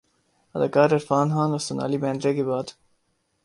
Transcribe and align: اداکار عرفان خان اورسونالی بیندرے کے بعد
اداکار 0.55 0.93
عرفان 0.93 1.27
خان 1.33 1.49
اورسونالی 1.51 1.97
بیندرے 2.03 2.33
کے 2.35 2.43
بعد 2.43 2.67